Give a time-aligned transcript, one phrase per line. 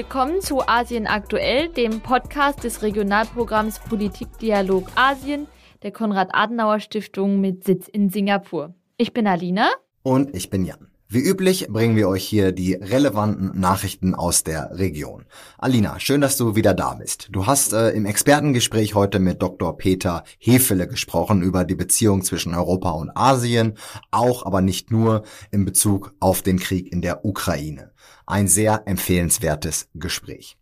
[0.00, 5.46] willkommen zu Asien aktuell, dem Podcast des Regionalprogramms Politikdialog Asien
[5.82, 8.72] der Konrad-Adenauer-Stiftung mit Sitz in Singapur.
[8.96, 9.68] Ich bin Alina.
[10.02, 10.88] Und ich bin Jan.
[11.06, 15.26] Wie üblich bringen wir euch hier die relevanten Nachrichten aus der Region.
[15.58, 17.28] Alina, schön, dass du wieder da bist.
[17.30, 19.76] Du hast äh, im Expertengespräch heute mit Dr.
[19.76, 23.74] Peter Hefele gesprochen über die Beziehung zwischen Europa und Asien,
[24.10, 27.89] auch aber nicht nur in Bezug auf den Krieg in der Ukraine.
[28.30, 30.56] Ein sehr empfehlenswertes Gespräch.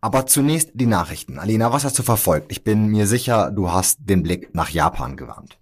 [0.00, 1.38] Aber zunächst die Nachrichten.
[1.38, 2.50] Alina, was hast du verfolgt?
[2.50, 5.58] Ich bin mir sicher, du hast den Blick nach Japan gewandt.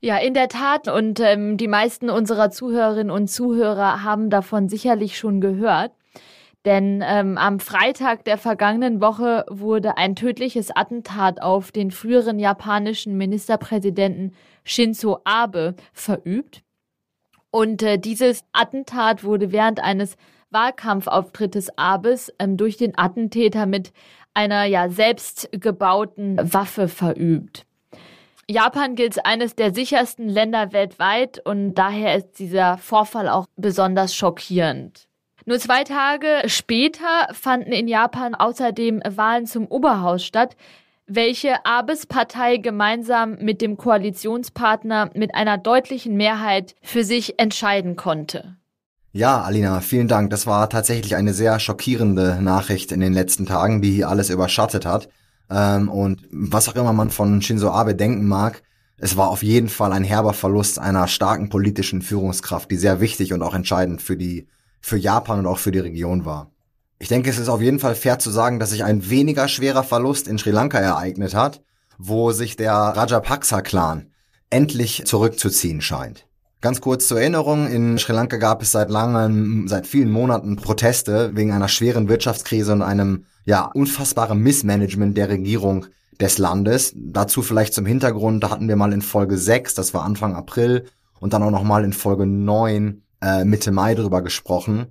[0.00, 0.88] Ja, in der Tat.
[0.88, 5.92] Und ähm, die meisten unserer Zuhörerinnen und Zuhörer haben davon sicherlich schon gehört.
[6.64, 13.18] Denn ähm, am Freitag der vergangenen Woche wurde ein tödliches Attentat auf den früheren japanischen
[13.18, 16.62] Ministerpräsidenten Shinzo Abe verübt.
[17.50, 20.16] Und äh, dieses Attentat wurde während eines
[20.50, 23.92] Wahlkampfauftrittes Abes ähm, durch den Attentäter mit
[24.34, 27.66] einer ja selbst gebauten Waffe verübt.
[28.48, 34.14] Japan gilt als eines der sichersten Länder weltweit und daher ist dieser Vorfall auch besonders
[34.14, 35.08] schockierend.
[35.46, 40.56] Nur zwei Tage später fanden in Japan außerdem Wahlen zum Oberhaus statt,
[41.06, 48.56] welche Abes Partei gemeinsam mit dem Koalitionspartner mit einer deutlichen Mehrheit für sich entscheiden konnte.
[49.16, 50.28] Ja, Alina, vielen Dank.
[50.28, 54.84] Das war tatsächlich eine sehr schockierende Nachricht in den letzten Tagen, die hier alles überschattet
[54.84, 55.08] hat.
[55.48, 58.62] Ähm, und was auch immer man von Shinzo Abe denken mag,
[58.98, 63.32] es war auf jeden Fall ein herber Verlust einer starken politischen Führungskraft, die sehr wichtig
[63.32, 64.48] und auch entscheidend für die,
[64.82, 66.50] für Japan und auch für die Region war.
[66.98, 69.82] Ich denke, es ist auf jeden Fall fair zu sagen, dass sich ein weniger schwerer
[69.82, 71.62] Verlust in Sri Lanka ereignet hat,
[71.96, 74.10] wo sich der Rajapaksa-Clan
[74.50, 76.25] endlich zurückzuziehen scheint.
[76.62, 81.32] Ganz kurz zur Erinnerung, in Sri Lanka gab es seit langem, seit vielen Monaten Proteste
[81.34, 85.86] wegen einer schweren Wirtschaftskrise und einem, ja, unfassbaren Missmanagement der Regierung
[86.18, 86.94] des Landes.
[86.96, 90.86] Dazu vielleicht zum Hintergrund, da hatten wir mal in Folge 6, das war Anfang April,
[91.20, 94.86] und dann auch nochmal in Folge 9, äh, Mitte Mai drüber gesprochen.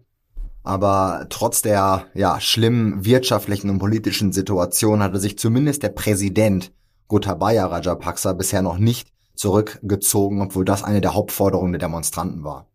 [0.63, 6.71] Aber trotz der, ja, schlimmen wirtschaftlichen und politischen Situation hatte sich zumindest der Präsident
[7.07, 12.68] Gotabaya Rajapaksa bisher noch nicht zurückgezogen, obwohl das eine der Hauptforderungen der Demonstranten war.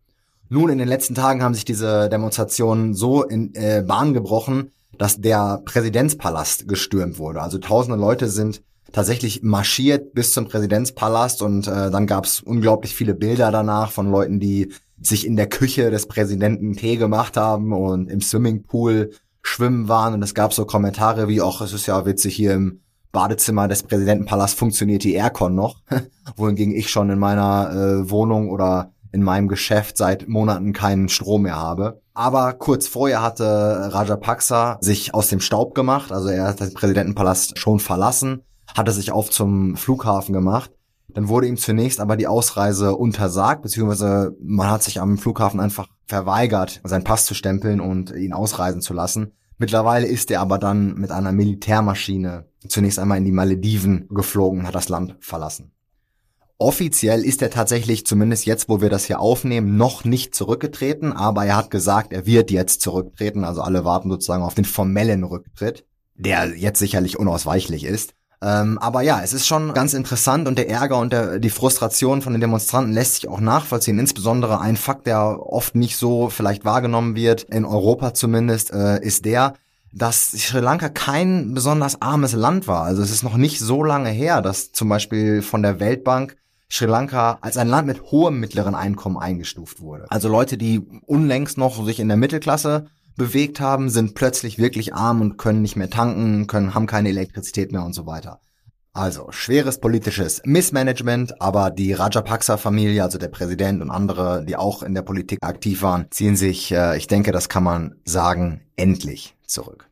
[0.49, 5.21] Nun, in den letzten Tagen haben sich diese Demonstrationen so in äh, Bahn gebrochen, dass
[5.21, 7.41] der Präsidentspalast gestürmt wurde.
[7.41, 8.61] Also tausende Leute sind
[8.91, 14.11] tatsächlich marschiert bis zum Präsidentspalast und äh, dann gab es unglaublich viele Bilder danach von
[14.11, 19.11] Leuten, die sich in der Küche des Präsidenten Tee gemacht haben und im Swimmingpool
[19.41, 22.81] schwimmen waren und es gab so Kommentare wie, auch es ist ja witzig hier im
[23.11, 25.81] Badezimmer des Präsidentenpalasts funktioniert die Aircon noch,
[26.35, 31.43] wohingegen ich schon in meiner äh, Wohnung oder in meinem Geschäft seit Monaten keinen Strom
[31.43, 32.01] mehr habe.
[32.13, 37.57] Aber kurz vorher hatte Rajapaksa sich aus dem Staub gemacht, also er hat den Präsidentenpalast
[37.57, 38.43] schon verlassen,
[38.75, 40.71] hatte sich auf zum Flughafen gemacht.
[41.09, 45.87] Dann wurde ihm zunächst aber die Ausreise untersagt, beziehungsweise man hat sich am Flughafen einfach
[46.07, 49.33] verweigert, seinen Pass zu stempeln und ihn ausreisen zu lassen.
[49.57, 54.75] Mittlerweile ist er aber dann mit einer Militärmaschine zunächst einmal in die Malediven geflogen hat
[54.75, 55.71] das Land verlassen.
[56.57, 61.43] Offiziell ist er tatsächlich, zumindest jetzt, wo wir das hier aufnehmen, noch nicht zurückgetreten, aber
[61.43, 65.85] er hat gesagt, er wird jetzt zurücktreten, also alle warten sozusagen auf den formellen Rücktritt,
[66.13, 68.13] der jetzt sicherlich unausweichlich ist.
[68.43, 72.21] Ähm, aber ja, es ist schon ganz interessant und der Ärger und der, die Frustration
[72.21, 73.99] von den Demonstranten lässt sich auch nachvollziehen.
[73.99, 79.25] Insbesondere ein Fakt, der oft nicht so vielleicht wahrgenommen wird, in Europa zumindest, äh, ist
[79.25, 79.53] der,
[79.91, 82.83] dass Sri Lanka kein besonders armes Land war.
[82.83, 86.37] Also es ist noch nicht so lange her, dass zum Beispiel von der Weltbank
[86.69, 90.05] Sri Lanka als ein Land mit hohem mittleren Einkommen eingestuft wurde.
[90.09, 92.87] Also Leute, die unlängst noch sich in der Mittelklasse
[93.17, 97.73] bewegt haben, sind plötzlich wirklich arm und können nicht mehr tanken, können, haben keine Elektrizität
[97.73, 98.39] mehr und so weiter.
[98.93, 104.93] Also schweres politisches Missmanagement, aber die Rajapaksa-Familie, also der Präsident und andere, die auch in
[104.93, 109.87] der Politik aktiv waren, ziehen sich, äh, ich denke, das kann man sagen, endlich zurück.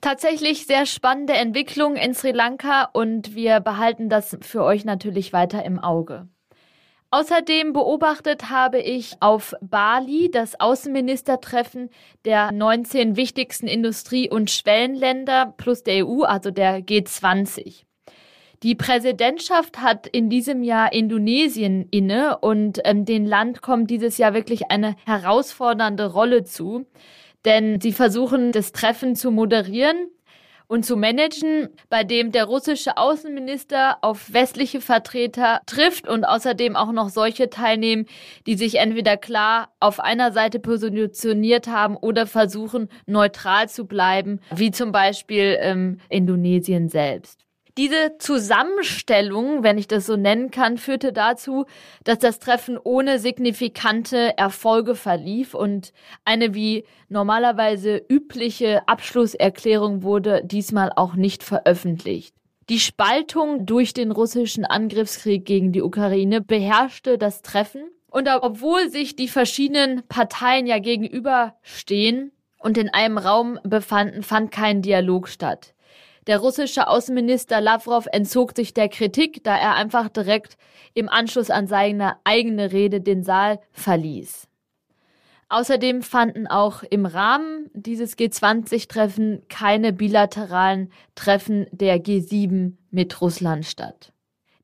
[0.00, 5.62] Tatsächlich sehr spannende Entwicklung in Sri Lanka und wir behalten das für euch natürlich weiter
[5.64, 6.28] im Auge.
[7.12, 11.90] Außerdem beobachtet habe ich auf Bali das Außenministertreffen
[12.24, 17.82] der 19 wichtigsten Industrie- und Schwellenländer plus der EU, also der G20.
[18.62, 24.32] Die Präsidentschaft hat in diesem Jahr Indonesien inne und ähm, dem Land kommt dieses Jahr
[24.32, 26.86] wirklich eine herausfordernde Rolle zu,
[27.44, 30.10] denn sie versuchen das Treffen zu moderieren
[30.70, 36.92] und zu managen, bei dem der russische Außenminister auf westliche Vertreter trifft und außerdem auch
[36.92, 38.06] noch solche teilnehmen,
[38.46, 44.70] die sich entweder klar auf einer Seite positioniert haben oder versuchen, neutral zu bleiben, wie
[44.70, 47.49] zum Beispiel ähm, Indonesien selbst.
[47.78, 51.66] Diese Zusammenstellung, wenn ich das so nennen kann, führte dazu,
[52.04, 55.92] dass das Treffen ohne signifikante Erfolge verlief und
[56.24, 62.34] eine wie normalerweise übliche Abschlusserklärung wurde diesmal auch nicht veröffentlicht.
[62.68, 69.16] Die Spaltung durch den russischen Angriffskrieg gegen die Ukraine beherrschte das Treffen und obwohl sich
[69.16, 75.74] die verschiedenen Parteien ja gegenüberstehen und in einem Raum befanden, fand kein Dialog statt.
[76.30, 80.56] Der russische Außenminister Lavrov entzog sich der Kritik, da er einfach direkt
[80.94, 84.46] im Anschluss an seine eigene Rede den Saal verließ.
[85.48, 94.12] Außerdem fanden auch im Rahmen dieses G20-Treffen keine bilateralen Treffen der G7 mit Russland statt.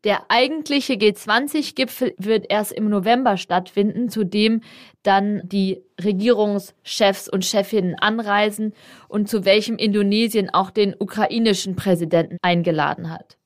[0.07, 4.61] Der eigentliche G20-Gipfel wird erst im November stattfinden, zu dem
[5.03, 8.73] dann die Regierungschefs und Chefinnen anreisen
[9.09, 13.37] und zu welchem Indonesien auch den ukrainischen Präsidenten eingeladen hat.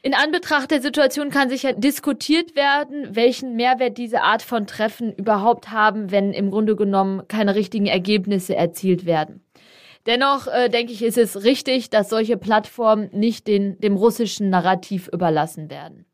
[0.00, 5.70] In Anbetracht der Situation kann sicher diskutiert werden, welchen Mehrwert diese Art von Treffen überhaupt
[5.70, 9.44] haben, wenn im Grunde genommen keine richtigen Ergebnisse erzielt werden.
[10.10, 15.06] Dennoch äh, denke ich, ist es richtig, dass solche Plattformen nicht den, dem russischen Narrativ
[15.06, 16.04] überlassen werden.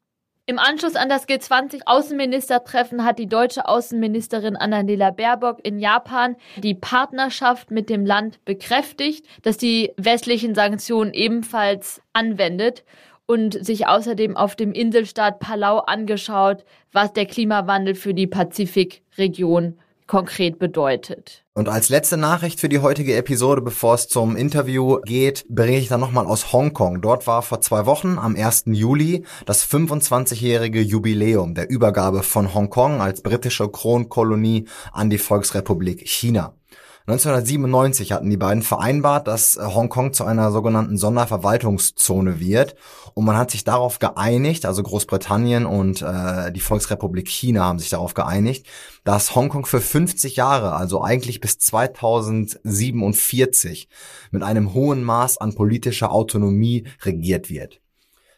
[0.45, 7.71] Im Anschluss an das G20-Außenministertreffen hat die deutsche Außenministerin Annalena Baerbock in Japan die Partnerschaft
[7.71, 12.85] mit dem Land bekräftigt, dass die westlichen Sanktionen ebenfalls anwendet
[13.25, 20.59] und sich außerdem auf dem Inselstaat Palau angeschaut, was der Klimawandel für die Pazifikregion konkret
[20.59, 21.46] bedeutet.
[21.56, 25.88] Und als letzte Nachricht für die heutige Episode, bevor es zum Interview geht, bringe ich
[25.88, 27.00] dann nochmal aus Hongkong.
[27.00, 28.64] Dort war vor zwei Wochen, am 1.
[28.67, 36.53] Juli, das 25-jährige Jubiläum der Übergabe von Hongkong als britische Kronkolonie an die Volksrepublik China.
[37.08, 42.75] 1997 hatten die beiden vereinbart, dass äh, Hongkong zu einer sogenannten Sonderverwaltungszone wird.
[43.14, 47.91] Und man hat sich darauf geeinigt, also Großbritannien und äh, die Volksrepublik China haben sich
[47.91, 48.67] darauf geeinigt,
[49.05, 53.88] dass Hongkong für 50 Jahre, also eigentlich bis 2047,
[54.32, 57.81] mit einem hohen Maß an politischer Autonomie regiert wird.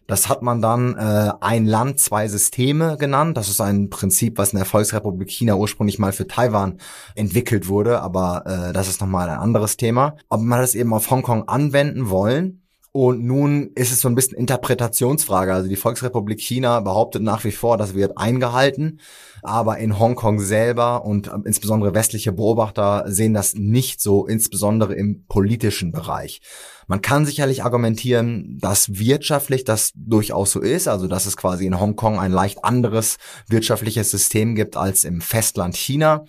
[0.09, 3.37] Das hat man dann äh, ein Land, zwei Systeme genannt.
[3.37, 6.79] Das ist ein Prinzip, was in der Volksrepublik China ursprünglich mal für Taiwan
[7.15, 10.17] entwickelt wurde, aber äh, das ist nochmal ein anderes Thema.
[10.31, 12.63] Aber man es eben auf Hongkong anwenden wollen.
[13.00, 15.55] Und nun ist es so ein bisschen Interpretationsfrage.
[15.55, 18.99] Also die Volksrepublik China behauptet nach wie vor, das wird eingehalten.
[19.45, 25.93] Aber in Hongkong selber und insbesondere westliche Beobachter sehen das nicht so, insbesondere im politischen
[25.93, 26.41] Bereich.
[26.89, 31.79] Man kann sicherlich argumentieren, dass wirtschaftlich das durchaus so ist, also dass es quasi in
[31.79, 36.25] Hongkong ein leicht anderes wirtschaftliches System gibt als im Festland China.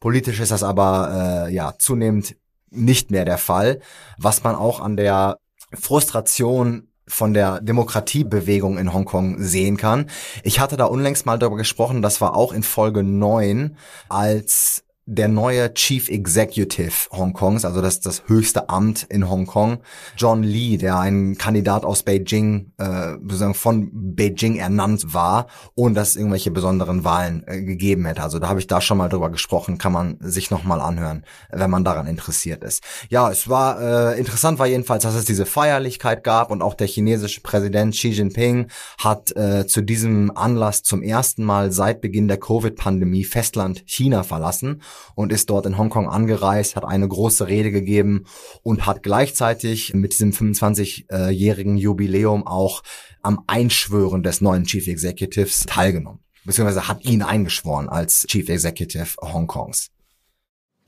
[0.00, 2.36] Politisch ist das aber äh, ja zunehmend
[2.68, 3.80] nicht mehr der Fall,
[4.18, 5.38] was man auch an der
[5.72, 10.06] Frustration von der Demokratiebewegung in Hongkong sehen kann.
[10.42, 13.76] Ich hatte da unlängst mal darüber gesprochen, das war auch in Folge 9,
[14.08, 19.78] als der neue Chief Executive Hongkongs, also das das höchste Amt in Hongkong,
[20.16, 26.10] John Lee, der ein Kandidat aus Beijing, äh, sozusagen von Beijing ernannt war, ohne dass
[26.10, 28.22] es irgendwelche besonderen Wahlen äh, gegeben hätte.
[28.22, 31.24] Also da habe ich da schon mal drüber gesprochen, kann man sich noch mal anhören,
[31.50, 32.84] wenn man daran interessiert ist.
[33.08, 33.80] Ja, es war
[34.12, 38.10] äh, interessant war jedenfalls, dass es diese Feierlichkeit gab und auch der chinesische Präsident Xi
[38.10, 44.22] Jinping hat äh, zu diesem Anlass zum ersten Mal seit Beginn der Covid-Pandemie Festland China
[44.22, 44.82] verlassen
[45.14, 48.24] und ist dort in Hongkong angereist, hat eine große Rede gegeben
[48.62, 52.82] und hat gleichzeitig mit diesem 25-jährigen Jubiläum auch
[53.22, 56.20] am Einschwören des neuen Chief Executives teilgenommen.
[56.44, 59.90] Beziehungsweise hat ihn eingeschworen als Chief Executive Hongkongs.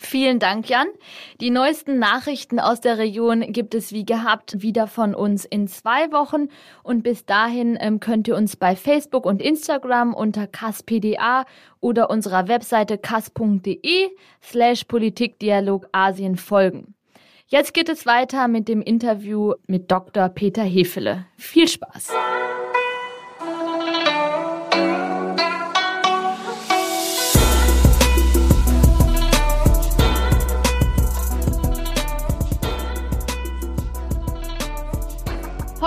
[0.05, 0.89] Vielen Dank, Jan.
[1.41, 6.11] Die neuesten Nachrichten aus der Region gibt es wie gehabt wieder von uns in zwei
[6.11, 6.49] Wochen.
[6.83, 11.47] Und bis dahin ähm, könnt ihr uns bei Facebook und Instagram unter kaspda
[11.81, 14.11] oder unserer Webseite kas.de
[14.43, 16.95] slash Politikdialog Asien folgen.
[17.47, 20.29] Jetzt geht es weiter mit dem Interview mit Dr.
[20.31, 21.27] Peter Hefele.
[21.37, 22.13] Viel Spaß!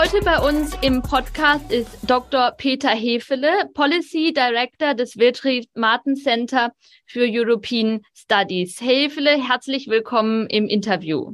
[0.06, 2.52] Heute bei uns im Podcast ist Dr.
[2.52, 6.74] Peter Hefele, Policy Director des Wilfried Martin Center
[7.08, 8.80] für European Studies.
[8.80, 11.32] Hefele, herzlich willkommen im Interview.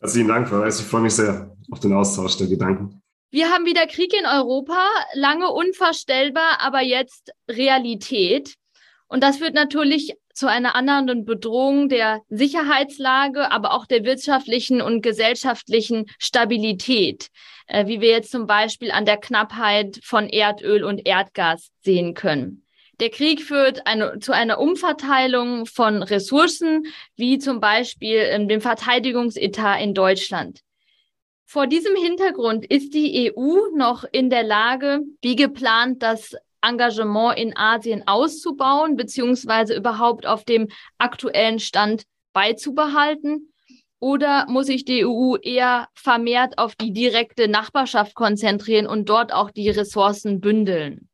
[0.00, 0.80] Herzlichen Dank, Frau Weiß.
[0.80, 3.00] Ich freue mich sehr, auf den Austausch der Gedanken.
[3.30, 4.84] Wir haben wieder Krieg in Europa,
[5.14, 8.56] lange unvorstellbar, aber jetzt Realität.
[9.06, 15.02] Und das führt natürlich zu einer anderen Bedrohung der Sicherheitslage, aber auch der wirtschaftlichen und
[15.02, 17.28] gesellschaftlichen Stabilität,
[17.66, 22.64] äh, wie wir jetzt zum Beispiel an der Knappheit von Erdöl und Erdgas sehen können.
[23.00, 29.80] Der Krieg führt eine, zu einer Umverteilung von Ressourcen, wie zum Beispiel ähm, dem Verteidigungsetat
[29.80, 30.60] in Deutschland.
[31.46, 37.56] Vor diesem Hintergrund ist die EU noch in der Lage, wie geplant, das Engagement in
[37.56, 43.52] Asien auszubauen, beziehungsweise überhaupt auf dem aktuellen Stand beizubehalten?
[44.00, 49.50] Oder muss sich die EU eher vermehrt auf die direkte Nachbarschaft konzentrieren und dort auch
[49.50, 51.08] die Ressourcen bündeln?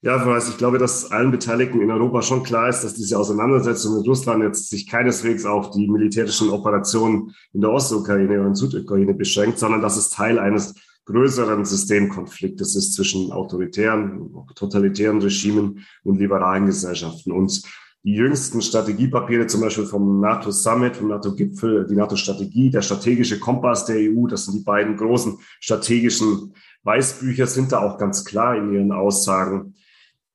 [0.00, 3.98] Ja, Weiß, ich glaube, dass allen Beteiligten in Europa schon klar ist, dass diese Auseinandersetzung
[3.98, 9.58] mit Russland jetzt sich keineswegs auf die militärischen Operationen in der Ostukraine und Südukraine beschränkt,
[9.58, 10.76] sondern dass es Teil eines
[11.08, 17.32] größeren Systemkonfliktes ist zwischen autoritären, totalitären Regimen und liberalen Gesellschaften.
[17.32, 17.62] Und
[18.04, 23.96] die jüngsten Strategiepapiere, zum Beispiel vom NATO-Summit, vom NATO-Gipfel, die NATO-Strategie, der strategische Kompass der
[23.96, 28.92] EU, das sind die beiden großen strategischen Weißbücher, sind da auch ganz klar in ihren
[28.92, 29.74] Aussagen.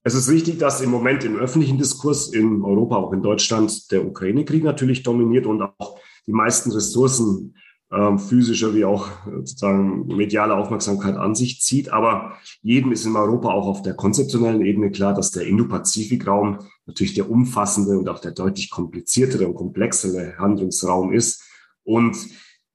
[0.03, 4.05] Es ist richtig, dass im Moment im öffentlichen Diskurs in Europa, auch in Deutschland, der
[4.05, 7.55] Ukraine-Krieg natürlich dominiert und auch die meisten Ressourcen
[7.93, 11.93] äh, physischer wie auch sozusagen mediale Aufmerksamkeit an sich zieht.
[11.93, 17.13] Aber jedem ist in Europa auch auf der konzeptionellen Ebene klar, dass der Indo-Pazifik-Raum natürlich
[17.13, 21.43] der umfassende und auch der deutlich kompliziertere und komplexere Handlungsraum ist.
[21.83, 22.17] Und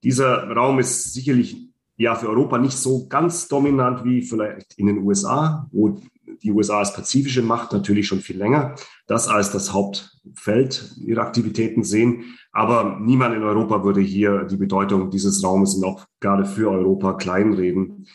[0.03, 4.99] dieser Raum ist sicherlich ja für Europa nicht so ganz dominant wie vielleicht in den
[4.99, 5.99] USA, wo
[6.43, 8.75] die USA als pazifische Macht natürlich schon viel länger
[9.09, 12.37] das als das Hauptfeld ihrer Aktivitäten sehen.
[12.51, 17.13] Aber niemand in Europa würde hier die Bedeutung dieses Raumes und auch gerade für Europa
[17.13, 18.07] kleinreden.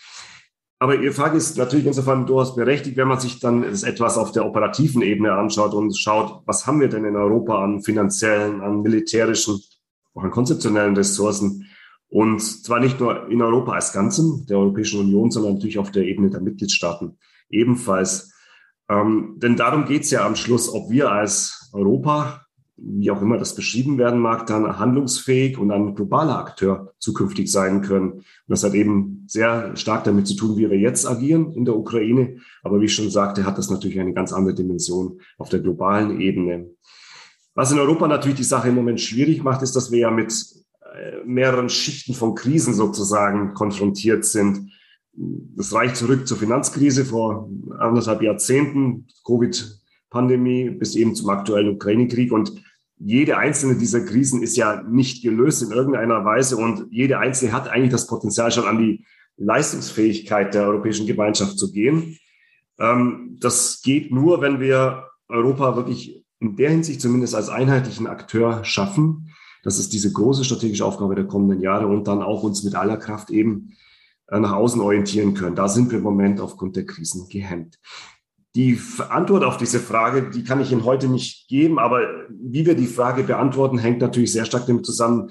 [0.79, 4.33] Aber Ihre Frage ist natürlich insofern durchaus berechtigt, wenn man sich dann das etwas auf
[4.33, 8.83] der operativen Ebene anschaut und schaut, was haben wir denn in Europa an finanziellen, an
[8.83, 9.61] militärischen,
[10.15, 11.67] auch an konzeptionellen Ressourcen.
[12.09, 16.05] Und zwar nicht nur in Europa als Ganzem, der Europäischen Union, sondern natürlich auf der
[16.05, 17.19] Ebene der Mitgliedstaaten
[17.55, 18.33] ebenfalls.
[18.89, 22.45] Ähm, denn darum geht es ja am Schluss, ob wir als Europa,
[22.77, 27.83] wie auch immer das beschrieben werden mag, dann handlungsfähig und ein globaler Akteur zukünftig sein
[27.83, 28.13] können.
[28.13, 31.77] Und das hat eben sehr stark damit zu tun, wie wir jetzt agieren in der
[31.77, 32.39] Ukraine.
[32.63, 36.21] Aber wie ich schon sagte, hat das natürlich eine ganz andere Dimension auf der globalen
[36.21, 36.71] Ebene.
[37.55, 40.33] Was in Europa natürlich die Sache im Moment schwierig macht, ist, dass wir ja mit
[40.95, 44.73] äh, mehreren Schichten von Krisen sozusagen konfrontiert sind.
[45.17, 52.33] Das reicht zurück zur Finanzkrise vor anderthalb Jahrzehnten, Covid-Pandemie bis eben zum aktuellen Ukraine-Krieg.
[52.33, 52.53] Und
[52.99, 57.69] jede einzelne dieser Krisen ist ja nicht gelöst in irgendeiner Weise und jede einzelne hat
[57.69, 59.05] eigentlich das Potenzial schon an die
[59.37, 62.19] Leistungsfähigkeit der europäischen Gemeinschaft zu gehen.
[62.79, 68.65] Ähm, das geht nur, wenn wir Europa wirklich in der Hinsicht zumindest als einheitlichen Akteur
[68.65, 69.33] schaffen.
[69.63, 72.97] Das ist diese große strategische Aufgabe der kommenden Jahre und dann auch uns mit aller
[72.97, 73.73] Kraft eben
[74.31, 75.57] nach außen orientieren können.
[75.57, 77.79] Da sind wir im Moment aufgrund der Krisen gehemmt.
[78.57, 78.79] Die
[79.09, 82.87] Antwort auf diese Frage, die kann ich Ihnen heute nicht geben, aber wie wir die
[82.87, 85.31] Frage beantworten, hängt natürlich sehr stark damit zusammen,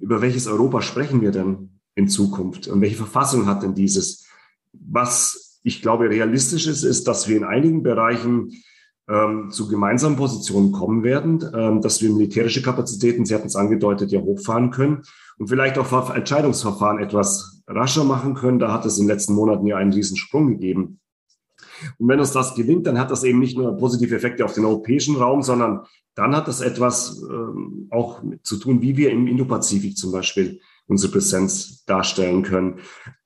[0.00, 4.26] über welches Europa sprechen wir denn in Zukunft und welche Verfassung hat denn dieses?
[4.72, 8.52] Was ich glaube realistisch ist, ist, dass wir in einigen Bereichen
[9.08, 14.10] ähm, zu gemeinsamen Positionen kommen werden, ähm, dass wir militärische Kapazitäten, Sie hatten es angedeutet,
[14.10, 15.02] ja hochfahren können
[15.38, 18.58] und vielleicht auch Entscheidungsverfahren etwas rascher machen können.
[18.58, 21.00] Da hat es in den letzten Monaten ja einen riesen Sprung gegeben.
[21.98, 24.64] Und wenn uns das gelingt, dann hat das eben nicht nur positive Effekte auf den
[24.64, 25.82] europäischen Raum, sondern
[26.14, 31.12] dann hat das etwas ähm, auch zu tun, wie wir im Indopazifik zum Beispiel unsere
[31.12, 32.80] Präsenz darstellen können.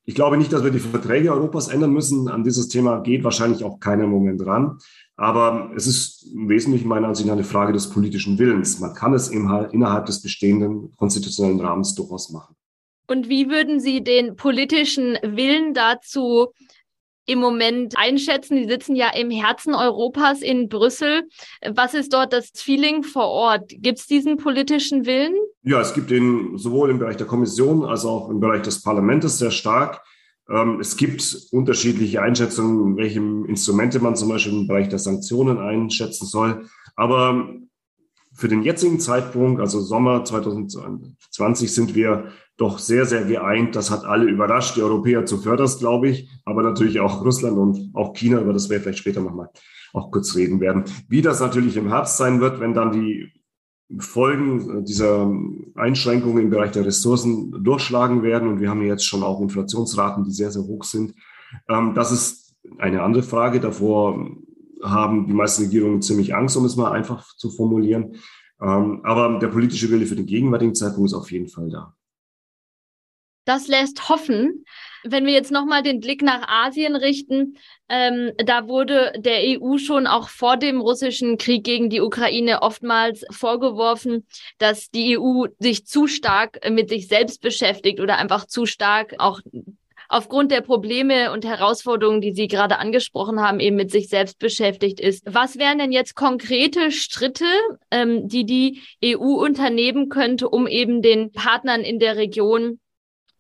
[0.05, 2.29] Ich glaube nicht, dass wir die Verträge Europas ändern müssen.
[2.29, 4.79] An dieses Thema geht wahrscheinlich auch keiner im Moment ran.
[5.17, 8.81] Aber es ist im Wesentlichen meiner Ansicht nach eine Frage des politischen Willens.
[8.81, 12.57] Man kann es innerhalb des bestehenden konstitutionellen Rahmens durchaus machen.
[13.07, 16.53] Und wie würden Sie den politischen Willen dazu
[17.27, 18.57] im Moment einschätzen?
[18.57, 21.29] Sie sitzen ja im Herzen Europas in Brüssel.
[21.75, 23.69] Was ist dort das Feeling vor Ort?
[23.69, 25.35] Gibt es diesen politischen Willen?
[25.63, 29.39] Ja, es gibt ihn sowohl im Bereich der Kommission als auch im Bereich des Parlaments
[29.39, 30.03] sehr stark.
[30.49, 36.27] Ähm, es gibt unterschiedliche Einschätzungen, welche Instrumente man zum Beispiel im Bereich der Sanktionen einschätzen
[36.27, 36.67] soll.
[36.97, 37.55] Aber
[38.35, 43.75] für den jetzigen Zeitpunkt, also Sommer 2020, sind wir doch sehr, sehr geeint.
[43.75, 48.13] Das hat alle überrascht, die Europäer zuvörderst, glaube ich, aber natürlich auch Russland und auch
[48.15, 49.49] China, über das wir vielleicht später nochmal
[49.93, 50.85] auch kurz reden werden.
[51.09, 53.33] Wie das natürlich im Herbst sein wird, wenn dann die
[53.99, 55.31] Folgen dieser
[55.75, 58.49] Einschränkungen im Bereich der Ressourcen durchschlagen werden.
[58.49, 61.15] Und wir haben jetzt schon auch Inflationsraten, die sehr, sehr hoch sind.
[61.69, 63.61] Ähm, das ist eine andere Frage.
[63.61, 64.31] Davor
[64.83, 68.17] haben die meisten Regierungen ziemlich Angst, um es mal einfach zu formulieren.
[68.61, 71.95] Ähm, aber der politische Wille für den gegenwärtigen Zeitpunkt ist auf jeden Fall da.
[73.45, 74.65] Das lässt hoffen.
[75.05, 77.57] Wenn wir jetzt nochmal den Blick nach Asien richten,
[77.89, 83.25] ähm, da wurde der EU schon auch vor dem russischen Krieg gegen die Ukraine oftmals
[83.31, 84.27] vorgeworfen,
[84.59, 89.41] dass die EU sich zu stark mit sich selbst beschäftigt oder einfach zu stark auch
[90.09, 95.01] aufgrund der Probleme und Herausforderungen, die Sie gerade angesprochen haben, eben mit sich selbst beschäftigt
[95.01, 95.25] ist.
[95.27, 97.47] Was wären denn jetzt konkrete Schritte,
[97.91, 102.79] ähm, die die EU unternehmen könnte, um eben den Partnern in der Region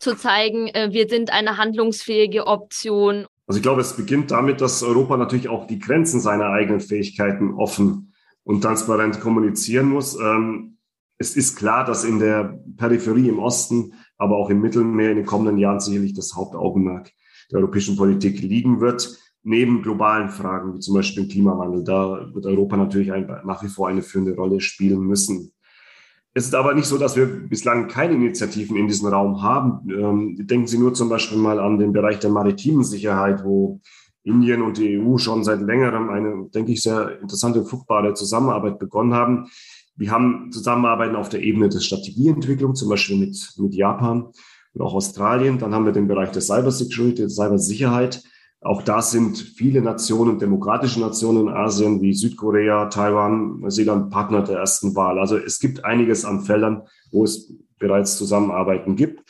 [0.02, 3.26] zu zeigen, äh, wir sind eine handlungsfähige Option.
[3.46, 7.54] Also ich glaube, es beginnt damit, dass Europa natürlich auch die Grenzen seiner eigenen Fähigkeiten
[7.54, 8.12] offen
[8.44, 10.18] und transparent kommunizieren muss.
[10.18, 10.78] Ähm,
[11.18, 15.26] es ist klar, dass in der Peripherie im Osten, aber auch im Mittelmeer in den
[15.26, 17.12] kommenden Jahren sicherlich das Hauptaugenmerk
[17.50, 19.16] der europäischen Politik liegen wird.
[19.44, 23.68] Neben globalen Fragen wie zum Beispiel dem Klimawandel, da wird Europa natürlich ein, nach wie
[23.68, 25.52] vor eine führende Rolle spielen müssen.
[26.34, 29.88] Es ist aber nicht so, dass wir bislang keine Initiativen in diesem Raum haben.
[29.90, 33.80] Ähm, denken Sie nur zum Beispiel mal an den Bereich der maritimen Sicherheit, wo
[34.24, 38.78] Indien und die EU schon seit längerem eine, denke ich, sehr interessante und fruchtbare Zusammenarbeit
[38.78, 39.48] begonnen haben.
[39.96, 44.28] Wir haben Zusammenarbeiten auf der Ebene der Strategieentwicklung, zum Beispiel mit, mit Japan
[44.72, 45.58] und auch Australien.
[45.58, 48.22] Dann haben wir den Bereich der Cybersecurity, der Cybersicherheit.
[48.64, 54.58] Auch da sind viele Nationen, demokratische Nationen in Asien wie Südkorea, Taiwan, Neuseeland Partner der
[54.58, 55.18] ersten Wahl.
[55.18, 59.28] Also es gibt einiges an Feldern, wo es bereits Zusammenarbeiten gibt.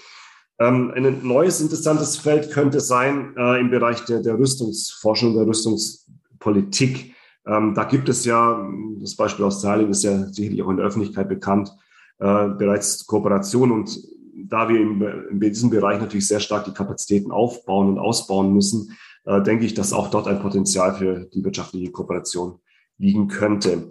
[0.59, 7.15] Ähm, ein neues interessantes Feld könnte sein äh, im Bereich der, der Rüstungsforschung, der Rüstungspolitik.
[7.47, 8.63] Ähm, da gibt es ja,
[9.01, 11.73] das Beispiel Australien ist ja sicherlich auch in der Öffentlichkeit bekannt,
[12.19, 13.99] äh, bereits Kooperation und
[14.35, 18.95] da wir in, in diesem Bereich natürlich sehr stark die Kapazitäten aufbauen und ausbauen müssen,
[19.25, 22.59] äh, denke ich, dass auch dort ein Potenzial für die wirtschaftliche Kooperation
[22.99, 23.89] liegen könnte.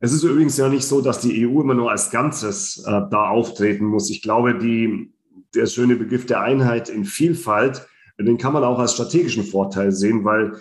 [0.00, 3.28] Es ist übrigens ja nicht so, dass die EU immer nur als Ganzes äh, da
[3.28, 4.10] auftreten muss.
[4.10, 5.12] Ich glaube, die,
[5.54, 7.86] der schöne Begriff der Einheit in Vielfalt,
[8.18, 10.60] den kann man auch als strategischen Vorteil sehen, weil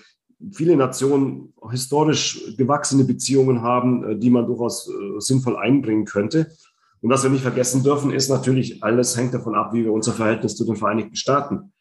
[0.53, 6.51] viele Nationen historisch gewachsene Beziehungen haben, äh, die man durchaus äh, sinnvoll einbringen könnte.
[7.01, 10.13] Und was wir nicht vergessen dürfen, ist natürlich, alles hängt davon ab, wie wir unser
[10.13, 11.72] Verhältnis zu den Vereinigten Staaten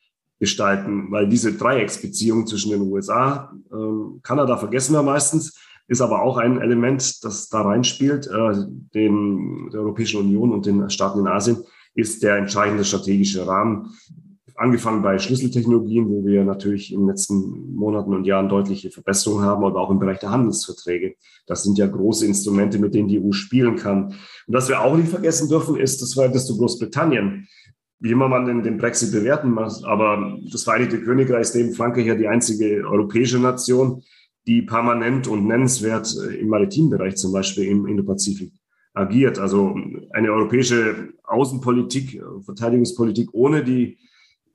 [0.43, 6.37] gestalten, weil diese Dreiecksbeziehung zwischen den USA, äh, Kanada vergessen wir meistens, ist aber auch
[6.37, 8.55] ein Element, das da reinspielt, äh,
[8.93, 11.59] den, der Europäischen Union und den Staaten in Asien,
[11.95, 13.91] ist der entscheidende strategische Rahmen.
[14.57, 19.65] Angefangen bei Schlüsseltechnologien, wo wir natürlich in den letzten Monaten und Jahren deutliche Verbesserungen haben,
[19.65, 21.15] aber auch im Bereich der Handelsverträge.
[21.47, 24.07] Das sind ja große Instrumente, mit denen die EU spielen kann.
[24.07, 24.15] Und
[24.49, 27.47] was wir auch nicht vergessen dürfen, ist das Verhältnis zu Großbritannien
[28.03, 29.85] wie immer man den, den Brexit bewerten muss.
[29.85, 34.03] Aber das Vereinigte Königreich ist neben Frankreich ja die einzige europäische Nation,
[34.49, 38.53] die permanent und nennenswert äh, im maritimen Bereich zum Beispiel im Indo-Pazifik
[38.93, 39.39] agiert.
[39.39, 39.77] Also
[40.11, 43.99] eine europäische Außenpolitik, äh, Verteidigungspolitik ohne die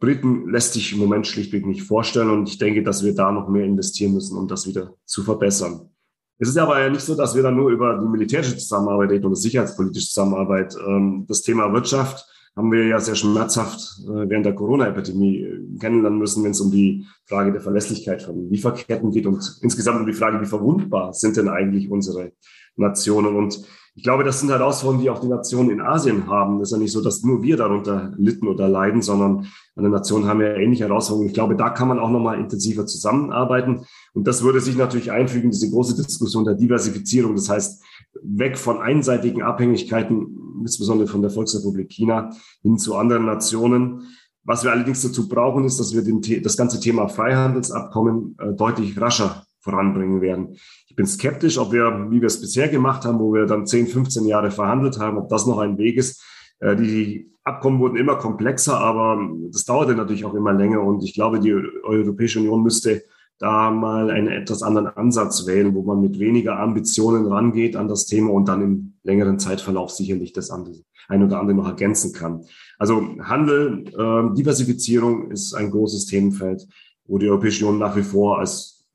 [0.01, 2.29] Briten lässt sich im Moment schlichtweg nicht vorstellen.
[2.29, 5.89] Und ich denke, dass wir da noch mehr investieren müssen, um das wieder zu verbessern.
[6.37, 9.25] Es ist aber ja nicht so, dass wir dann nur über die militärische Zusammenarbeit reden
[9.25, 10.75] oder sicherheitspolitische Zusammenarbeit.
[10.85, 12.25] Ähm, das Thema Wirtschaft
[12.57, 16.71] haben wir ja sehr schmerzhaft äh, während der Corona-Epidemie äh, kennenlernen müssen, wenn es um
[16.71, 21.37] die Frage der Verlässlichkeit von Lieferketten geht und insgesamt um die Frage, wie verwundbar sind
[21.37, 22.31] denn eigentlich unsere
[22.75, 23.35] Nationen.
[23.35, 23.61] Und
[23.93, 26.61] ich glaube, das sind Herausforderungen, die auch die Nationen in Asien haben.
[26.61, 30.27] Es ist ja nicht so, dass nur wir darunter litten oder leiden, sondern andere Nationen
[30.27, 31.29] haben ja ähnliche Herausforderungen.
[31.29, 33.85] Ich glaube, da kann man auch nochmal intensiver zusammenarbeiten.
[34.13, 37.35] Und das würde sich natürlich einfügen, diese große Diskussion der Diversifizierung.
[37.35, 37.83] Das heißt,
[38.21, 44.03] weg von einseitigen Abhängigkeiten, insbesondere von der Volksrepublik China, hin zu anderen Nationen.
[44.43, 48.99] Was wir allerdings dazu brauchen, ist, dass wir den, das ganze Thema Freihandelsabkommen äh, deutlich
[48.99, 50.55] rascher voranbringen werden.
[50.87, 53.87] Ich bin skeptisch, ob wir, wie wir es bisher gemacht haben, wo wir dann 10,
[53.87, 56.23] 15 Jahre verhandelt haben, ob das noch ein Weg ist.
[56.59, 59.19] Äh, die Abkommen wurden immer komplexer, aber
[59.51, 60.81] das dauerte natürlich auch immer länger.
[60.81, 63.03] Und ich glaube, die Europäische Union müsste
[63.39, 68.05] da mal einen etwas anderen Ansatz wählen, wo man mit weniger Ambitionen rangeht an das
[68.05, 72.45] Thema und dann im längeren Zeitverlauf sicherlich das ein oder andere noch ergänzen kann.
[72.77, 76.67] Also Handel, äh, Diversifizierung ist ein großes Themenfeld,
[77.05, 78.85] wo die Europäische Union nach wie vor als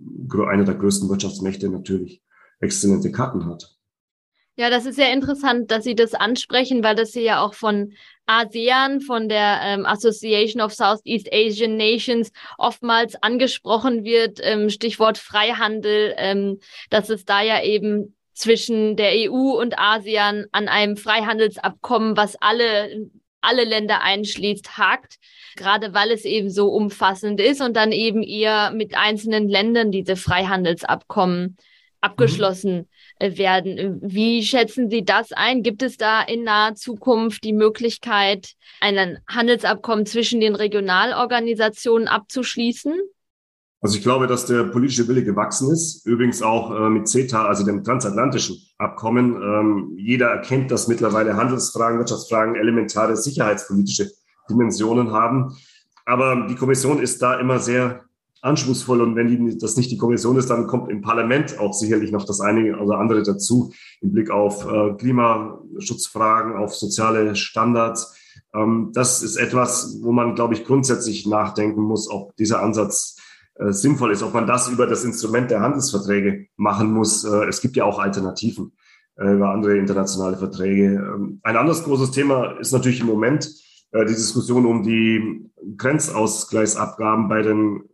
[0.48, 2.22] einer der größten Wirtschaftsmächte natürlich
[2.60, 3.76] exzellente Karten hat.
[4.56, 7.94] Ja, das ist sehr interessant, dass Sie das ansprechen, weil das hier ja auch von
[8.26, 16.14] ASEAN, von der ähm, Association of Southeast Asian Nations, oftmals angesprochen wird, ähm, Stichwort Freihandel,
[16.18, 16.60] ähm,
[16.90, 23.08] dass es da ja eben zwischen der EU und ASEAN an einem Freihandelsabkommen, was alle,
[23.40, 25.16] alle Länder einschließt, hakt,
[25.56, 30.16] gerade weil es eben so umfassend ist und dann eben eher mit einzelnen Ländern diese
[30.16, 31.56] Freihandelsabkommen
[32.02, 32.86] abgeschlossen mhm.
[33.22, 34.00] Werden.
[34.02, 35.62] Wie schätzen Sie das ein?
[35.62, 42.94] Gibt es da in naher Zukunft die Möglichkeit, ein Handelsabkommen zwischen den Regionalorganisationen abzuschließen?
[43.80, 46.06] Also ich glaube, dass der politische Wille gewachsen ist.
[46.06, 49.34] Übrigens auch äh, mit CETA, also dem transatlantischen Abkommen.
[49.34, 54.08] Ähm, jeder erkennt, dass mittlerweile Handelsfragen, Wirtschaftsfragen elementare sicherheitspolitische
[54.48, 55.56] Dimensionen haben.
[56.04, 58.04] Aber die Kommission ist da immer sehr
[58.42, 62.10] anspruchsvoll und wenn die, das nicht die Kommission ist, dann kommt im Parlament auch sicherlich
[62.10, 68.16] noch das eine oder andere dazu im Blick auf äh, Klimaschutzfragen, auf soziale Standards.
[68.52, 73.16] Ähm, das ist etwas, wo man, glaube ich, grundsätzlich nachdenken muss, ob dieser Ansatz
[73.54, 77.24] äh, sinnvoll ist, ob man das über das Instrument der Handelsverträge machen muss.
[77.24, 78.72] Äh, es gibt ja auch Alternativen
[79.16, 80.94] äh, über andere internationale Verträge.
[80.94, 83.48] Ähm, ein anderes großes Thema ist natürlich im Moment
[83.92, 87.84] äh, die Diskussion um die Grenzausgleichsabgaben bei den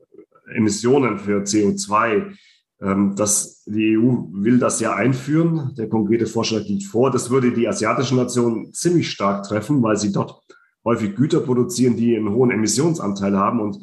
[0.54, 2.34] Emissionen für CO2.
[2.80, 5.74] Ähm, das, die EU will das ja einführen.
[5.76, 7.10] Der konkrete Vorschlag liegt vor.
[7.10, 10.42] Das würde die asiatischen Nationen ziemlich stark treffen, weil sie dort
[10.84, 13.78] häufig Güter produzieren, die einen hohen Emissionsanteil haben und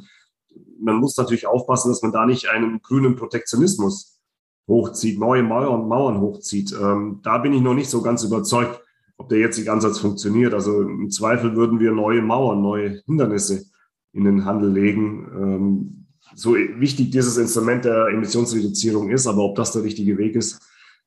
[0.80, 4.20] man muss natürlich aufpassen, dass man da nicht einen grünen Protektionismus
[4.68, 6.76] hochzieht, neue Mauern, Mauern hochzieht.
[6.80, 8.82] Ähm, da bin ich noch nicht so ganz überzeugt,
[9.18, 10.54] ob der jetzige Ansatz funktioniert.
[10.54, 13.66] Also im Zweifel würden wir neue Mauern, neue Hindernisse
[14.12, 15.28] in den Handel legen.
[15.36, 16.05] Ähm,
[16.36, 20.60] so wichtig dieses Instrument der Emissionsreduzierung ist, aber ob das der richtige Weg ist,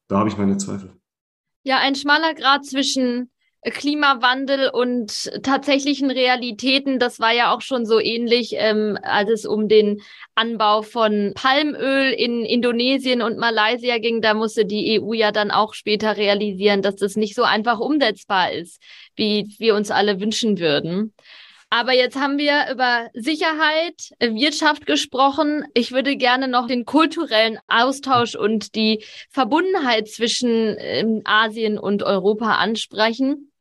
[0.08, 0.92] da habe ich meine Zweifel.
[1.62, 3.30] Ja, ein schmaler Grad zwischen
[3.62, 9.68] Klimawandel und tatsächlichen Realitäten, das war ja auch schon so ähnlich, ähm, als es um
[9.68, 10.00] den
[10.34, 14.22] Anbau von Palmöl in Indonesien und Malaysia ging.
[14.22, 18.52] Da musste die EU ja dann auch später realisieren, dass das nicht so einfach umsetzbar
[18.52, 18.80] ist,
[19.16, 21.12] wie wir uns alle wünschen würden.
[21.70, 25.64] Aber jetzt haben wir über Sicherheit, Wirtschaft gesprochen.
[25.74, 32.54] Ich würde gerne noch den kulturellen Austausch und die Verbundenheit zwischen ähm, Asien und Europa
[32.54, 33.52] ansprechen.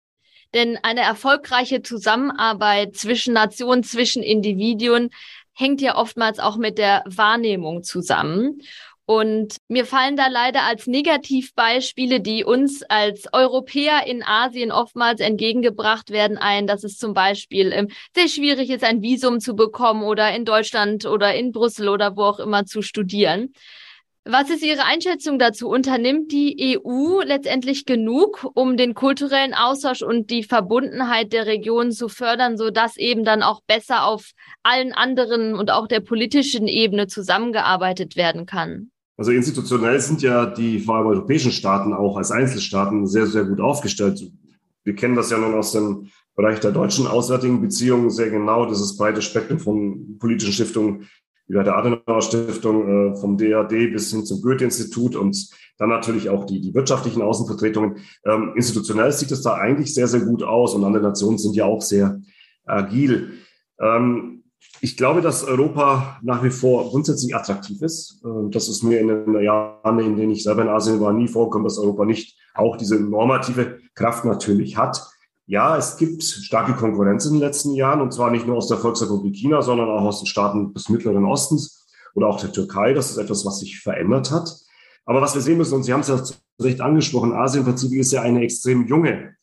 [0.53, 5.09] Denn eine erfolgreiche Zusammenarbeit zwischen Nationen, zwischen Individuen
[5.51, 8.61] hängt ja oftmals auch mit der Wahrnehmung zusammen.
[9.09, 16.09] Und mir fallen da leider als Negativbeispiele, die uns als Europäer in Asien oftmals entgegengebracht
[16.09, 20.35] werden, ein, dass es zum Beispiel ähm, sehr schwierig ist, ein Visum zu bekommen oder
[20.35, 23.53] in Deutschland oder in Brüssel oder wo auch immer zu studieren.
[24.25, 25.69] Was ist Ihre Einschätzung dazu?
[25.69, 32.09] Unternimmt die EU letztendlich genug, um den kulturellen Austausch und die Verbundenheit der Region zu
[32.09, 34.31] fördern, so dass eben dann auch besser auf
[34.63, 38.91] allen anderen und auch der politischen Ebene zusammengearbeitet werden kann?
[39.17, 43.59] Also institutionell sind ja die vor allem europäischen Staaten auch als Einzelstaaten sehr, sehr gut
[43.59, 44.21] aufgestellt.
[44.83, 48.95] Wir kennen das ja nun aus dem Bereich der deutschen auswärtigen Beziehungen sehr genau, dieses
[48.95, 51.07] breite Spektrum von politischen Stiftungen
[51.47, 56.29] wie bei der Adenauer Stiftung, äh, vom DAD bis hin zum Goethe-Institut und dann natürlich
[56.29, 57.97] auch die, die wirtschaftlichen Außenvertretungen.
[58.25, 61.65] Ähm, institutionell sieht es da eigentlich sehr, sehr gut aus und andere Nationen sind ja
[61.65, 62.21] auch sehr
[62.65, 63.33] agil.
[63.79, 64.36] Ähm,
[64.81, 68.21] ich glaube, dass Europa nach wie vor grundsätzlich attraktiv ist.
[68.23, 71.27] Ähm, das ist mir in den Jahren, in denen ich selber in Asien war, nie
[71.27, 75.01] vorgekommen, dass Europa nicht auch diese normative Kraft natürlich hat.
[75.45, 78.77] Ja, es gibt starke Konkurrenz in den letzten Jahren und zwar nicht nur aus der
[78.77, 82.93] Volksrepublik China, sondern auch aus den Staaten des Mittleren Ostens oder auch der Türkei.
[82.93, 84.53] Das ist etwas, was sich verändert hat.
[85.05, 88.11] Aber was wir sehen müssen, und Sie haben es ja zu Recht angesprochen, Asien-Pazifik ist
[88.11, 89.35] ja eine extrem junge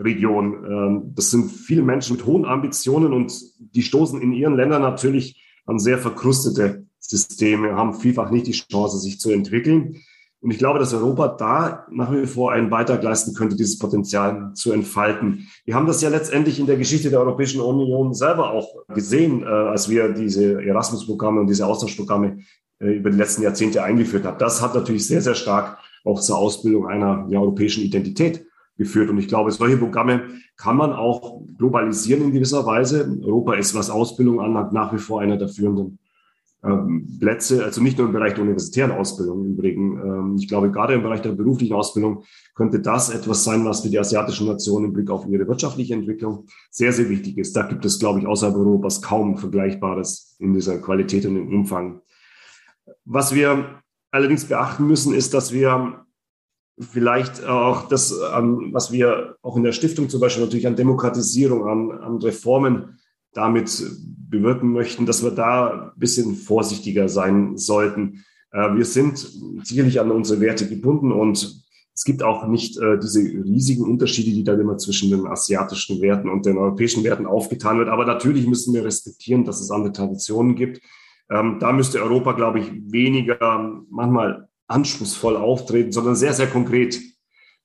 [0.00, 0.64] Region.
[0.64, 5.42] Ähm, das sind viele Menschen mit hohen Ambitionen und die stoßen in ihren Ländern natürlich
[5.66, 9.96] an sehr verkrustete Systeme, haben vielfach nicht die Chance, sich zu entwickeln.
[10.42, 14.52] Und ich glaube, dass Europa da nach wie vor einen Beitrag leisten könnte, dieses Potenzial
[14.54, 15.48] zu entfalten.
[15.66, 19.46] Wir haben das ja letztendlich in der Geschichte der Europäischen Union selber auch gesehen, äh,
[19.46, 22.38] als wir diese Erasmus-Programme und diese Austauschprogramme
[22.78, 24.38] äh, über die letzten Jahrzehnte eingeführt haben.
[24.38, 28.46] Das hat natürlich sehr, sehr stark auch zur Ausbildung einer ja, europäischen Identität
[28.80, 29.10] geführt.
[29.10, 30.22] Und ich glaube, solche Programme
[30.56, 33.18] kann man auch globalisieren in gewisser Weise.
[33.22, 35.98] Europa ist, was Ausbildung anlangt, nach wie vor einer der führenden
[36.64, 39.98] ähm, Plätze, also nicht nur im Bereich der universitären Ausbildung im Übrigen.
[39.98, 43.90] Ähm, ich glaube, gerade im Bereich der beruflichen Ausbildung könnte das etwas sein, was für
[43.90, 47.54] die asiatischen Nationen im Blick auf ihre wirtschaftliche Entwicklung sehr, sehr wichtig ist.
[47.54, 52.00] Da gibt es, glaube ich, außerhalb Europas kaum Vergleichbares in dieser Qualität und im Umfang.
[53.04, 56.06] Was wir allerdings beachten müssen, ist, dass wir
[56.80, 61.90] vielleicht auch das, was wir auch in der Stiftung zum Beispiel natürlich an Demokratisierung, an,
[61.98, 62.98] an Reformen
[63.32, 63.84] damit
[64.28, 68.24] bewirken möchten, dass wir da ein bisschen vorsichtiger sein sollten.
[68.52, 69.18] Äh, wir sind
[69.62, 71.62] sicherlich an unsere Werte gebunden und
[72.00, 76.30] Es gibt auch nicht äh, diese riesigen Unterschiede, die dann immer zwischen den asiatischen Werten
[76.30, 77.90] und den europäischen Werten aufgetan wird.
[77.90, 80.80] Aber natürlich müssen wir respektieren, dass es andere Traditionen gibt.
[81.30, 87.00] Ähm, da müsste Europa, glaube ich, weniger manchmal anspruchsvoll auftreten, sondern sehr, sehr konkret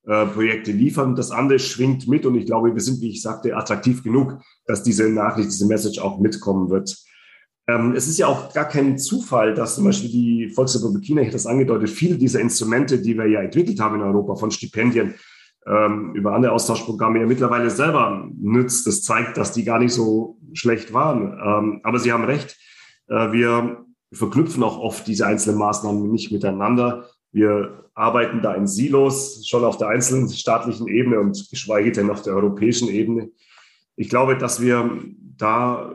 [0.07, 1.15] äh, Projekte liefern.
[1.15, 4.83] Das andere schwingt mit und ich glaube, wir sind, wie ich sagte, attraktiv genug, dass
[4.83, 6.95] diese Nachricht, diese Message auch mitkommen wird.
[7.67, 11.27] Ähm, es ist ja auch gar kein Zufall, dass zum Beispiel die Volksrepublik China, ich
[11.27, 15.15] habe das angedeutet, viele dieser Instrumente, die wir ja entwickelt haben in Europa, von Stipendien
[15.67, 18.85] ähm, über andere Austauschprogramme ja mittlerweile selber nützt.
[18.85, 21.39] Das zeigt, dass die gar nicht so schlecht waren.
[21.43, 22.57] Ähm, aber Sie haben recht,
[23.07, 27.09] äh, wir verknüpfen auch oft diese einzelnen Maßnahmen nicht miteinander.
[27.31, 32.21] Wir arbeiten da in Silos, schon auf der einzelnen staatlichen Ebene und geschweige denn auf
[32.21, 33.29] der europäischen Ebene.
[33.95, 34.89] Ich glaube, dass wir
[35.37, 35.91] da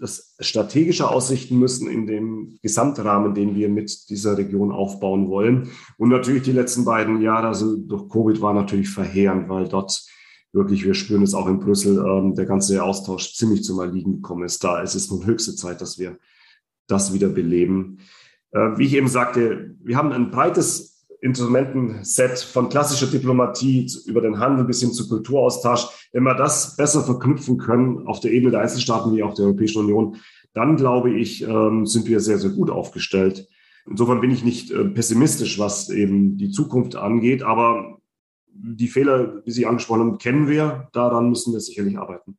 [0.00, 5.70] das strategischer ausrichten müssen in dem Gesamtrahmen, den wir mit dieser Region aufbauen wollen.
[5.98, 10.04] Und natürlich die letzten beiden Jahre, also durch Covid, war natürlich verheerend, weil dort
[10.52, 14.44] wirklich, wir spüren es auch in Brüssel, ähm, der ganze Austausch ziemlich zum Erliegen gekommen
[14.44, 14.62] ist.
[14.62, 16.18] Da es ist nun höchste Zeit, dass wir
[16.86, 17.98] das wieder beleben.
[18.52, 24.38] Äh, wie ich eben sagte, wir haben ein breites Instrumentenset von klassischer Diplomatie über den
[24.38, 28.60] Handel bis hin zu Kulturaustausch, wenn wir das besser verknüpfen können auf der Ebene der
[28.60, 30.16] Einzelstaaten wie auch der Europäischen Union,
[30.52, 33.48] dann glaube ich, ähm, sind wir sehr, sehr gut aufgestellt.
[33.88, 37.98] Insofern bin ich nicht äh, pessimistisch, was eben die Zukunft angeht, aber
[38.46, 40.88] die Fehler, wie Sie angesprochen haben, kennen wir.
[40.92, 42.38] Daran müssen wir sicherlich arbeiten.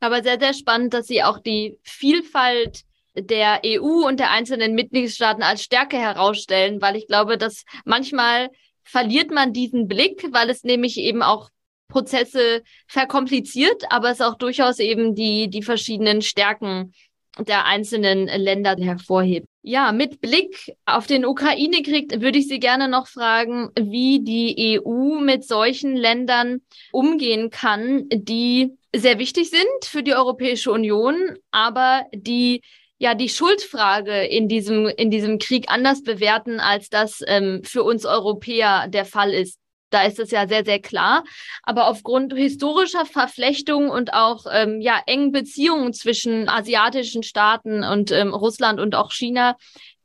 [0.00, 2.84] Aber sehr, sehr spannend, dass Sie auch die Vielfalt
[3.20, 8.50] der EU und der einzelnen Mitgliedstaaten als Stärke herausstellen, weil ich glaube, dass manchmal
[8.84, 11.50] verliert man diesen Blick, weil es nämlich eben auch
[11.88, 16.92] Prozesse verkompliziert, aber es auch durchaus eben die, die verschiedenen Stärken
[17.38, 19.46] der einzelnen Länder hervorhebt.
[19.62, 25.20] Ja, mit Blick auf den Ukraine-Krieg würde ich Sie gerne noch fragen, wie die EU
[25.20, 32.62] mit solchen Ländern umgehen kann, die sehr wichtig sind für die Europäische Union, aber die
[32.98, 38.04] ja die Schuldfrage in diesem, in diesem Krieg anders bewerten, als das ähm, für uns
[38.04, 39.58] Europäer der Fall ist.
[39.90, 41.24] Da ist es ja sehr, sehr klar.
[41.62, 48.34] Aber aufgrund historischer Verflechtung und auch ähm, ja, engen Beziehungen zwischen asiatischen Staaten und ähm,
[48.34, 49.56] Russland und auch China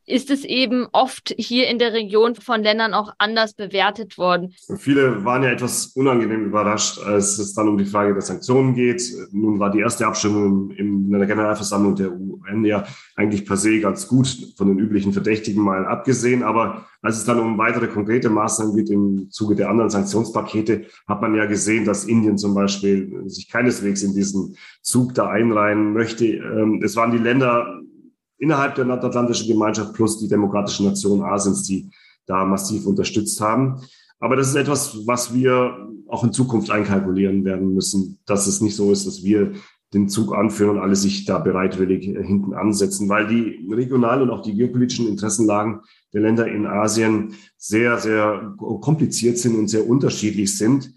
[0.05, 4.53] ist es eben oft hier in der Region von Ländern auch anders bewertet worden.
[4.77, 9.01] Viele waren ja etwas unangenehm überrascht, als es dann um die Frage der Sanktionen geht.
[9.31, 12.85] Nun war die erste Abstimmung in der Generalversammlung der UN ja
[13.15, 16.43] eigentlich per se ganz gut von den üblichen Verdächtigen mal abgesehen.
[16.43, 21.21] Aber als es dann um weitere konkrete Maßnahmen geht im Zuge der anderen Sanktionspakete, hat
[21.21, 26.25] man ja gesehen, dass Indien zum Beispiel sich keineswegs in diesen Zug da einreihen möchte.
[26.25, 27.81] Ähm, es waren die Länder,
[28.43, 31.89] innerhalb der Nordatlantischen Gemeinschaft plus die demokratischen Nationen Asiens, die
[32.25, 33.82] da massiv unterstützt haben.
[34.19, 38.75] Aber das ist etwas, was wir auch in Zukunft einkalkulieren werden müssen, dass es nicht
[38.75, 39.53] so ist, dass wir
[39.93, 44.41] den Zug anführen und alle sich da bereitwillig hinten ansetzen, weil die regionalen und auch
[44.41, 45.82] die geopolitischen Interessenlagen
[46.13, 50.93] der Länder in Asien sehr, sehr kompliziert sind und sehr unterschiedlich sind.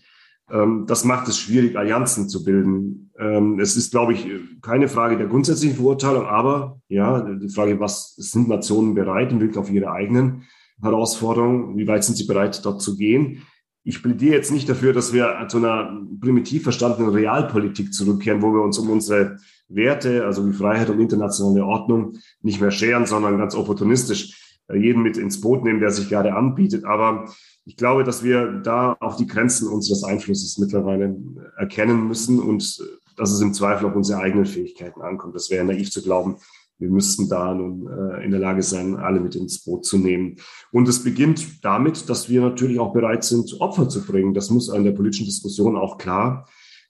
[0.51, 3.06] Ähm, das macht es schwierig, Allianzen zu bilden.
[3.19, 4.27] Ähm, es ist, glaube ich,
[4.63, 9.57] keine Frage der grundsätzlichen Verurteilung, aber ja, die Frage, was sind Nationen bereit im Blick
[9.57, 10.43] auf ihre eigenen
[10.83, 11.77] Herausforderungen?
[11.77, 13.43] Wie weit sind sie bereit, dort zu gehen?
[13.85, 18.63] Ich plädiere jetzt nicht dafür, dass wir zu einer primitiv verstandenen Realpolitik zurückkehren, wo wir
[18.63, 23.55] uns um unsere Werte, also wie Freiheit und internationale Ordnung, nicht mehr scheren, sondern ganz
[23.55, 26.85] opportunistisch jeden mit ins Boot nehmen, der sich gerade anbietet.
[26.85, 27.31] Aber
[27.65, 31.17] ich glaube, dass wir da auch die Grenzen unseres Einflusses mittlerweile
[31.57, 32.83] erkennen müssen und
[33.17, 35.35] dass es im Zweifel auf unsere eigenen Fähigkeiten ankommt.
[35.35, 36.37] Das wäre naiv zu glauben,
[36.79, 40.37] wir müssten da nun äh, in der Lage sein, alle mit ins Boot zu nehmen.
[40.73, 44.35] Und es beginnt damit, dass wir natürlich auch bereit sind, Opfer zu bringen.
[44.35, 46.47] Das muss in der politischen Diskussion auch klar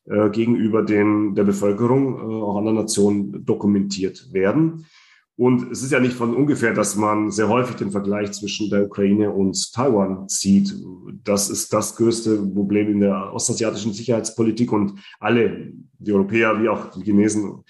[0.07, 4.87] äh, gegenüber den, der Bevölkerung, äh, auch anderen Nationen dokumentiert werden.
[5.39, 8.87] Und es ist ja nicht von ungefähr, dass man sehr häufig den Vergleich zwischen der
[8.87, 10.75] Ukraine und Taiwan zieht.
[11.25, 16.91] Das ist das größte Problem in der ostasiatischen Sicherheitspolitik und alle, die Europäer wie auch
[16.91, 17.63] die Chinesen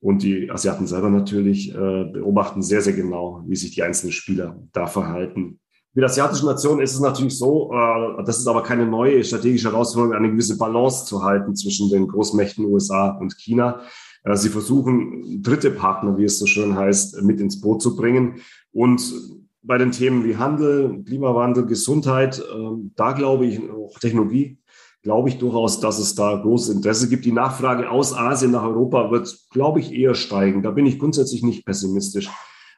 [0.00, 4.58] und die Asiaten selber natürlich, äh, beobachten sehr, sehr genau, wie sich die einzelnen Spieler
[4.72, 5.60] da verhalten.
[5.92, 10.16] Mit asiatischen Nationen ist es natürlich so, äh, das ist aber keine neue strategische Herausforderung,
[10.16, 13.82] eine gewisse Balance zu halten zwischen den Großmächten USA und China.
[14.24, 18.40] Äh, sie versuchen, dritte Partner, wie es so schön heißt, mit ins Boot zu bringen.
[18.72, 19.12] Und
[19.62, 24.58] bei den Themen wie Handel, Klimawandel, Gesundheit, ähm, da glaube ich, auch Technologie,
[25.02, 27.24] glaube ich durchaus, dass es da großes Interesse gibt.
[27.24, 30.62] Die Nachfrage aus Asien nach Europa wird, glaube ich, eher steigen.
[30.62, 32.30] Da bin ich grundsätzlich nicht pessimistisch.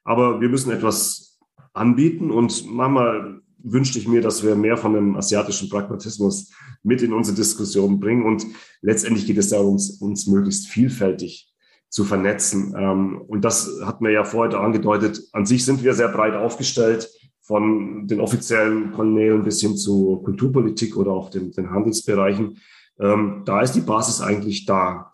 [0.05, 1.41] Aber wir müssen etwas
[1.73, 6.51] anbieten und manchmal wünschte ich mir, dass wir mehr von dem asiatischen Pragmatismus
[6.83, 8.25] mit in unsere Diskussion bringen.
[8.25, 8.47] Und
[8.81, 11.53] letztendlich geht es darum, uns, uns möglichst vielfältig
[11.89, 12.75] zu vernetzen.
[12.77, 15.21] Ähm, und das hat mir ja vorher angedeutet.
[15.33, 17.09] An sich sind wir sehr breit aufgestellt,
[17.43, 22.59] von den offiziellen Kanälen bis hin zu Kulturpolitik oder auch den, den Handelsbereichen.
[23.01, 25.13] Ähm, da ist die Basis eigentlich da.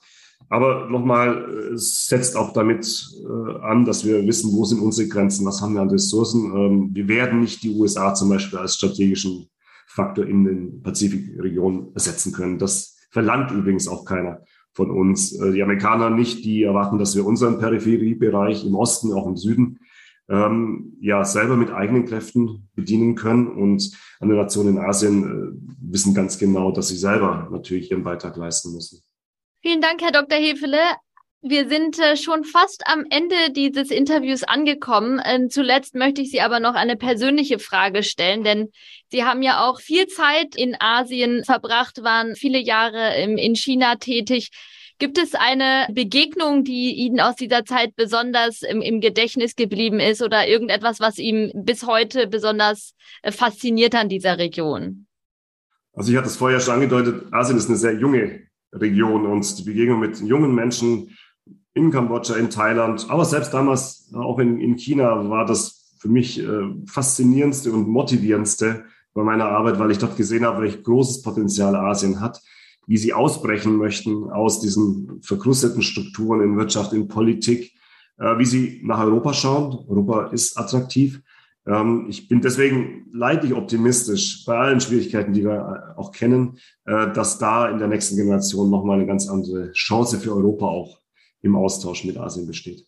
[0.50, 5.44] Aber nochmal, es setzt auch damit äh, an, dass wir wissen, wo sind unsere Grenzen,
[5.44, 6.52] was haben wir an Ressourcen.
[6.56, 9.48] Ähm, wir werden nicht die USA zum Beispiel als strategischen
[9.86, 12.58] Faktor in den Pazifikregion ersetzen können.
[12.58, 15.32] Das verlangt übrigens auch keiner von uns.
[15.32, 19.80] Äh, die Amerikaner nicht, die erwarten, dass wir unseren Peripheriebereich im Osten, auch im Süden,
[20.30, 23.48] ähm, ja selber mit eigenen Kräften bedienen können.
[23.48, 28.36] Und andere Nationen in Asien äh, wissen ganz genau, dass sie selber natürlich ihren Beitrag
[28.36, 29.02] leisten müssen.
[29.60, 30.38] Vielen Dank, Herr Dr.
[30.38, 30.78] Hefele.
[31.40, 35.20] Wir sind äh, schon fast am Ende dieses Interviews angekommen.
[35.24, 38.70] Ähm, zuletzt möchte ich Sie aber noch eine persönliche Frage stellen, denn
[39.10, 44.50] Sie haben ja auch viel Zeit in Asien verbracht, waren viele Jahre in China tätig.
[44.98, 50.22] Gibt es eine Begegnung, die Ihnen aus dieser Zeit besonders im, im Gedächtnis geblieben ist
[50.22, 55.06] oder irgendetwas, was ihm bis heute besonders äh, fasziniert an dieser Region?
[55.92, 59.64] Also ich hatte es vorher schon angedeutet, Asien ist eine sehr junge Region und die
[59.64, 61.16] Begegnung mit jungen Menschen
[61.74, 66.40] in Kambodscha, in Thailand, aber selbst damals auch in, in China war das für mich
[66.40, 71.74] äh, faszinierendste und motivierendste bei meiner Arbeit, weil ich dort gesehen habe, welch großes Potenzial
[71.76, 72.40] Asien hat
[72.88, 77.74] wie sie ausbrechen möchten aus diesen verkrusteten Strukturen in Wirtschaft, in Politik,
[78.16, 79.84] äh, wie sie nach Europa schauen.
[79.88, 81.20] Europa ist attraktiv.
[81.68, 87.38] Ähm, ich bin deswegen leidlich optimistisch bei allen Schwierigkeiten, die wir auch kennen, äh, dass
[87.38, 90.98] da in der nächsten Generation nochmal eine ganz andere Chance für Europa auch
[91.42, 92.86] im Austausch mit Asien besteht.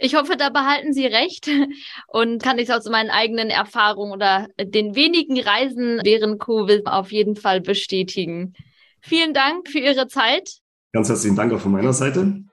[0.00, 1.50] Ich hoffe, da behalten Sie recht
[2.08, 7.34] und kann ich aus meinen eigenen Erfahrungen oder den wenigen Reisen während Covid auf jeden
[7.34, 8.54] Fall bestätigen.
[9.00, 10.58] Vielen Dank für Ihre Zeit.
[10.92, 12.44] Ganz herzlichen Dank auch von meiner Seite.